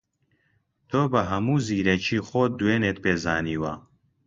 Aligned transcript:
تۆ 0.89 1.01
بە 1.11 1.21
هەموو 1.31 1.63
زیرەکیی 1.67 2.25
خۆت 2.27 2.51
دوێنێت 2.59 2.97
پێ 3.03 3.13
زانیوە 3.23 3.73